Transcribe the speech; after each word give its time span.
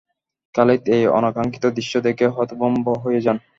খালিদ 0.55 0.81
এই 0.95 1.03
অনাকাঙ্ক্ষিত 1.17 1.65
দৃশ্য 1.75 1.93
দেখে 2.07 2.25
হতভম্ব 2.35 2.85
হয়ে 3.03 3.19
যান। 3.21 3.37